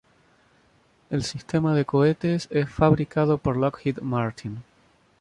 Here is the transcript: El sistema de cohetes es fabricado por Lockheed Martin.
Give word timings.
El 1.11 1.21
sistema 1.23 1.75
de 1.75 1.85
cohetes 1.85 2.47
es 2.49 2.67
fabricado 2.71 3.37
por 3.37 3.55
Lockheed 3.55 3.99
Martin. 4.01 4.63